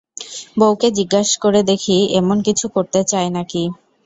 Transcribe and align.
বউকে 0.57 0.87
জিজ্ঞেস 0.97 1.29
করে 1.43 1.61
দেখি, 1.69 1.97
এমন 2.19 2.37
কিছু 2.47 2.65
করতে 2.75 2.99
চায় 3.11 3.29
নাকি। 3.37 3.63